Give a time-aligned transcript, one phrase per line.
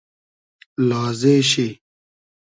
[0.89, 1.67] لازې شی